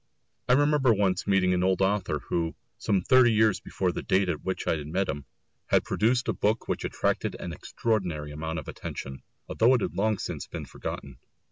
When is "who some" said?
2.29-3.03